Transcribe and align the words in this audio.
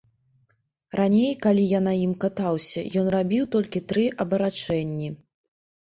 Раней, 0.99 1.33
калі 1.43 1.65
я 1.77 1.81
на 1.87 1.93
ім 2.05 2.13
катаўся, 2.25 2.81
ён 3.03 3.13
рабіў 3.19 3.43
толькі 3.57 3.85
тры 3.93 4.09
абарачэнні. 4.27 5.09